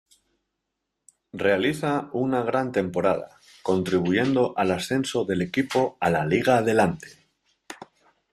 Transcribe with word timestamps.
Realiza 1.31 2.09
una 2.13 2.41
gran 2.41 2.71
temporada, 2.71 3.37
contribuyendo 3.61 4.55
al 4.57 4.71
ascenso 4.71 5.25
del 5.25 5.43
equipo 5.43 5.99
a 5.99 6.09
la 6.09 6.25
Liga 6.25 6.57
Adelante. 6.57 7.29